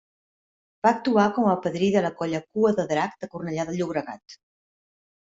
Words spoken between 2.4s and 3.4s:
Cua de Drac de